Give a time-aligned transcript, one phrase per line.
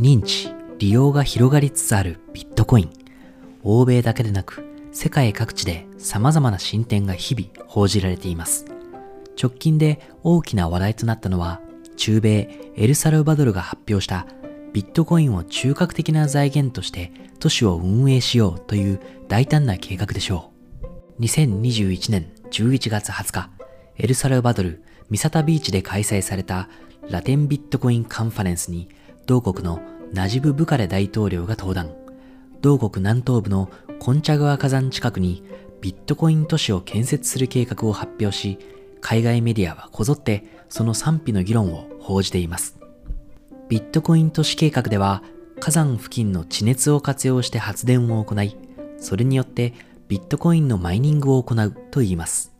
[0.00, 2.90] 認知、利用が広がりつつあるビットコイン。
[3.64, 8.64] 欧米だけでなく、世界各地で様々な進展が日々報じられています。
[9.40, 11.60] 直近で大きな話題となったのは、
[11.96, 14.28] 中米エルサルバドルが発表した
[14.72, 17.10] ビットコインを中核的な財源として
[17.40, 20.52] 都市を運営しようという大胆な計画でしょ
[21.18, 21.22] う。
[21.22, 23.50] 2021年11月20日、
[23.96, 26.68] エルサルバドルミサタビーチで開催された
[27.10, 28.88] ラテンビットコインカンファレンスに
[29.28, 31.94] 同国のナジブ・ブカレ大統領が登壇。
[32.62, 33.68] 同国南東部の
[34.00, 35.44] コンチャ川火山近くに
[35.82, 38.58] ビットコイン都市を建設する計画を発表し、
[39.02, 42.78] 海外メディアはこぞってその賛否の議論を報じています。
[43.68, 45.22] ビットコイン都市計画では
[45.60, 48.56] 火山付近の地熱を活用して発電を行い、
[48.96, 49.74] それによって
[50.08, 52.54] ビットコインのマイニングを行うと言います。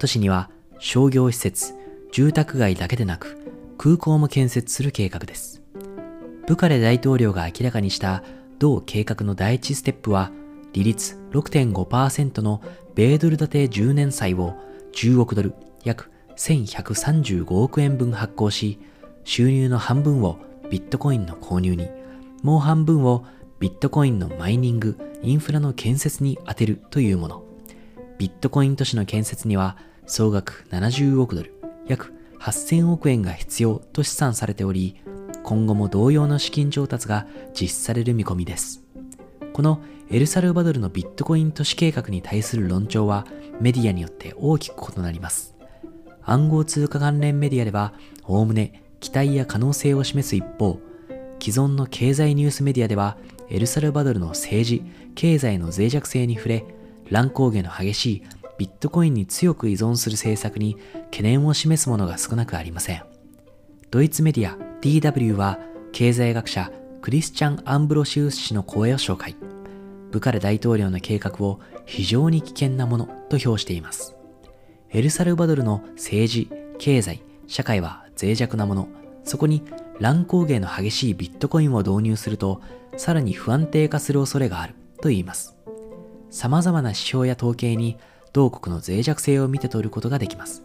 [0.00, 1.74] 都市には商業施設、
[2.10, 3.38] 住宅街だけでなく
[3.78, 5.62] 空港も建設する計画です。
[6.48, 8.22] ブカレ大統領が明らかにした
[8.58, 10.32] 同計画の第一ステップは
[10.72, 12.62] 利率6.5%の
[12.94, 14.54] 米ドル建て10年債を
[14.94, 15.52] 10億ドル
[15.84, 18.78] 約1135億円分発行し
[19.24, 20.38] 収入の半分を
[20.70, 21.90] ビットコインの購入に
[22.42, 23.26] もう半分を
[23.60, 27.42] ビットコインのマイニング、インフラの建設に充てるというもの。
[28.16, 35.02] ビットコイン都市の建設には総額70億ドル、約8000億円が必要と試算されており、
[35.48, 37.26] 今後も同様の資金調達が
[37.58, 38.82] 実施される見込みです。
[39.54, 43.26] このエルサルバドルのビットコイン都市計画に対する論調は
[43.58, 45.54] メディアによって大きく異なります。
[46.22, 50.80] 暗号通貨関連メディアでは、おおむね期待や可能性を示す一方、
[51.40, 53.16] 既存の経済ニュースメディアでは、
[53.48, 54.82] エルサルバドルの政治、
[55.14, 56.66] 経済の脆弱性に触れ、
[57.08, 58.22] 乱高下の激しい
[58.58, 63.02] ビットコインに強く依存する政策に懸念を示すものが少なくありません。
[63.90, 65.58] ドイツメディア DW は
[65.90, 66.70] 経済学者
[67.02, 69.34] クリスチャン・アンブロシウス氏の声を紹介。
[70.12, 74.14] ブカレ大統領の計画を非常に危険なものと評しています。
[74.90, 78.88] エルサルバドルの政治、経済、社会は脆弱なもの。
[79.24, 79.64] そこに
[79.98, 82.60] 乱高下の激しいビットコインを導入すると、
[82.96, 85.56] さらに不安定化する恐れがあると言います。
[86.30, 87.96] 様々な指標や統計に
[88.32, 90.62] 同国の脆弱性を見て取ることができます。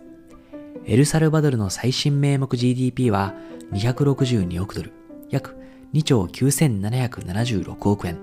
[0.85, 3.33] エルサルバドルの最新名目 GDP は
[3.71, 4.91] 262億ドル、
[5.29, 5.55] 約
[5.93, 8.17] 2兆9776億円。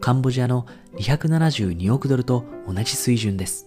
[0.00, 3.66] カンボジアの272億ドルと同じ水準です。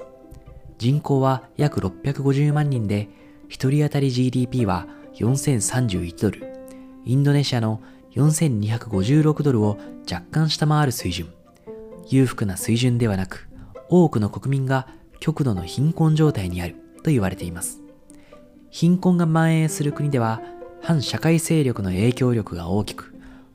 [0.80, 3.08] 人口は約650万人で、
[3.50, 6.70] 1人当たり GDP は4031ドル、
[7.06, 7.82] インドネシアの
[8.16, 9.78] 4256ドルを
[10.12, 11.32] 若干下回る水準。
[12.10, 13.48] 裕福な水準ではなく、
[13.90, 14.88] 多くの国民が
[15.20, 17.87] 極度の貧困状態にあると言われています。
[18.70, 20.42] 貧困が蔓延する国では、
[20.82, 23.14] 反社会勢力の影響力が大きく、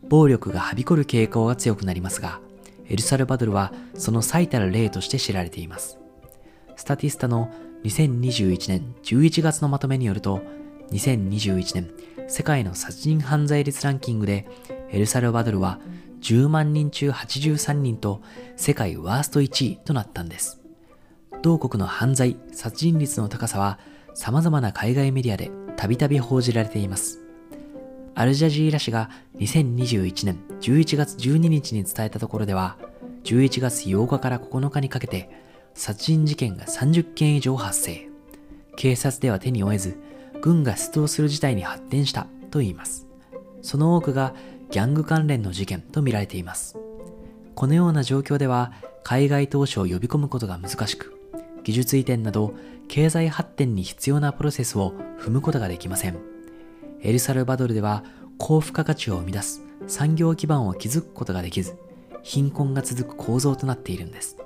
[0.09, 2.41] 暴力がはびこる傾向が強くなりますが、
[2.89, 5.99] エルサルバドルはその最たる例として知られています。
[6.77, 7.51] スタティスタの
[7.85, 10.43] 2021年11月のまとめによると、
[10.91, 11.91] 2021年
[12.29, 14.47] 世界の殺人犯罪率ランキングで
[14.91, 15.81] エルサルバドルは
[16.21, 18.21] 10万人中83人と
[18.57, 20.61] 世界ワースト1位となったんです。
[21.43, 23.79] 同国の犯罪、殺人率の高さは
[24.15, 27.21] 様々な海外メディアでたびたび報じられています。
[28.15, 32.77] アルジャジーラ氏が2021年11月12日に伝えたところでは、
[33.25, 35.31] 11月8日から9日にかけて
[35.75, 38.09] 殺人事件が30件以上発生。
[38.77, 39.99] 警察では手に負えず、
[40.43, 43.07] 軍が出動する事態に発展したと言います。
[43.63, 44.35] その多くが
[44.71, 46.77] ギャング関連の事件と見られています。
[47.55, 48.73] このような状況では
[49.05, 51.22] 海外投資を呼び込むことが難しく、
[51.65, 52.55] 技術移転など
[52.89, 56.19] 経済発展に必要なプロセスを踏むことができません。
[57.01, 58.05] エルサルバドルでは
[58.39, 61.77] 高付加価値を生み出す産業基盤を築くことができず、
[62.23, 64.37] 貧困が続く構造となっているんです。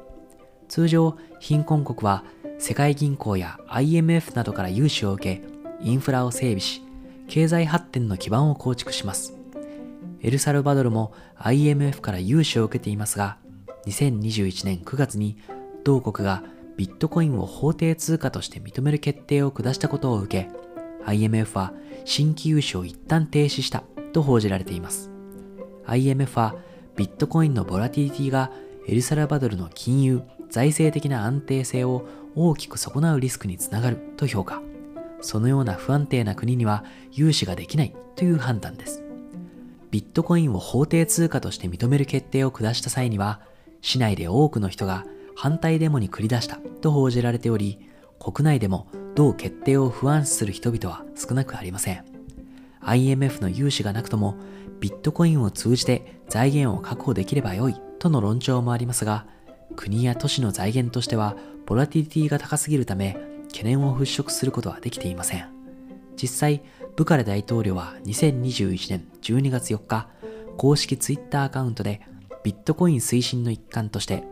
[0.68, 2.24] 通常、貧困国は
[2.58, 5.42] 世界銀行や IMF などから融資を受け、
[5.80, 6.82] インフラを整備し、
[7.28, 9.34] 経済発展の基盤を構築します。
[10.22, 13.36] エルサルバドルも IMF から融資を受けていますが、
[13.86, 15.36] 2021年9月に
[15.84, 16.42] 同国が
[16.76, 20.50] ビットコインを法定通貨として認める決定を下したことを受け、
[21.06, 21.72] IMF は
[22.04, 23.82] 新規融資を一旦停止した
[24.12, 25.10] と報じられています。
[25.86, 26.54] IMF は
[26.96, 28.50] ビットコインのボラティリティが
[28.86, 34.62] エルサルバドルの金融、財政的な安定性を大きく損なうリスクにつながると評価。
[35.22, 39.02] そのような不安定な国には融資ができないという判断です。
[39.90, 43.40] ビットコインを法定通貨として認める決定を下した際には、
[43.80, 45.06] 市内で多くの人が
[45.36, 47.78] 反対デモに繰り出したと報じられており、
[48.18, 52.04] 国内でも同決定を不安視する人々は少なくありません。
[52.80, 54.36] IMF の融資がなくとも、
[54.80, 59.26] ビットコインを通じて財源を確保できればよいとの論調もありますが、
[59.76, 61.36] 国や都市の財源としては、
[61.66, 63.16] ボラティリティが高すぎるため、
[63.48, 65.48] 懸念を払拭することはできていません。
[66.20, 66.62] 実際、
[66.96, 70.08] ブカレ大統領は2021年12月4日、
[70.56, 72.00] 公式ツイッターアカウントで
[72.42, 74.24] ビットコイン推進の一環として、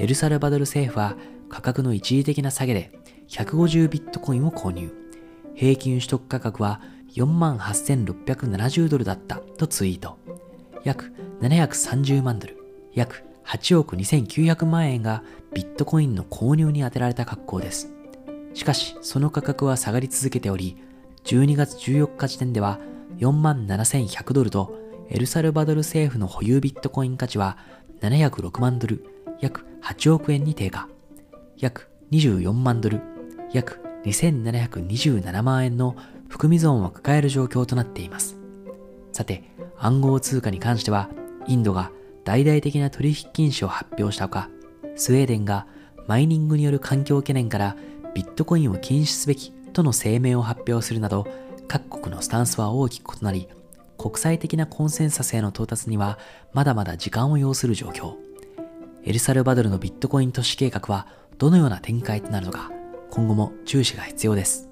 [0.00, 1.14] エルサルバドル政府は
[1.50, 2.90] 価格の一時的な下げで
[3.28, 4.90] 150ビットコインを購入。
[5.54, 6.80] 平均取得価格は
[7.16, 10.16] 48,670ドルだったとツイート。
[10.84, 11.12] 約
[11.42, 12.56] 730万ドル、
[12.94, 17.92] 約8億2900万円がビットコインの購入に充てられた格好です。
[18.54, 20.78] しかし、その価格は下がり続けており、
[21.24, 22.80] 12月14日時点では
[23.18, 24.78] 47,100ドルと、
[25.10, 27.58] エルサルバドル政府の保有ビットコイン価値は
[28.00, 29.04] 706万ドル、
[29.42, 30.88] 約8億円に低下。
[31.56, 33.00] 約24万ドル、
[33.52, 35.96] 約2727万円の
[36.28, 38.38] 含み損を抱える状況となっています。
[39.12, 39.42] さて、
[39.76, 41.10] 暗号通貨に関しては、
[41.48, 41.90] インドが
[42.22, 44.48] 大々的な取引禁止を発表したほか、
[44.94, 45.66] スウェーデンが
[46.06, 47.76] マイニングによる環境懸念から
[48.14, 51.26] ビットコインを禁止すべきとの声明を発表するなど、
[51.66, 53.48] 各国のスタンスは大きく異なり、
[53.98, 56.16] 国際的なコンセンサスへの到達には
[56.52, 58.29] まだまだ時間を要する状況。
[59.04, 61.06] エルサルバドルのビットコイン都市計画は
[61.38, 62.70] どのような展開となるのか、
[63.10, 64.69] 今後も注視が必要です。